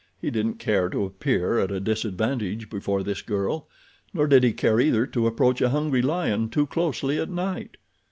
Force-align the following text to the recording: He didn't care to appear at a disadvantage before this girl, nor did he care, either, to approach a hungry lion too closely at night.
He 0.19 0.31
didn't 0.31 0.55
care 0.57 0.89
to 0.89 1.05
appear 1.05 1.59
at 1.59 1.69
a 1.69 1.79
disadvantage 1.79 2.71
before 2.71 3.03
this 3.03 3.21
girl, 3.21 3.67
nor 4.15 4.25
did 4.25 4.43
he 4.43 4.51
care, 4.51 4.79
either, 4.79 5.05
to 5.05 5.27
approach 5.27 5.61
a 5.61 5.69
hungry 5.69 6.01
lion 6.01 6.49
too 6.49 6.65
closely 6.65 7.19
at 7.19 7.29
night. 7.29 7.77